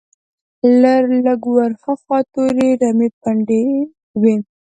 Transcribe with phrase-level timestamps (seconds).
[1.25, 3.63] لږ ور هاخوا تورې رمې پنډې
[4.21, 4.35] وې.